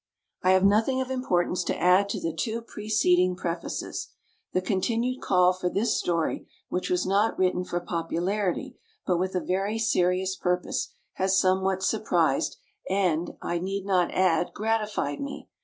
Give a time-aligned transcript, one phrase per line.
[0.41, 4.07] I have nothing of importance to add to the two preceding Prefaces.
[4.51, 9.39] The continued call for this story, which was not written for popularity, but with a
[9.45, 12.57] very serious purpose, has somewhat surprised
[12.89, 15.49] and, I need not add, gratified me.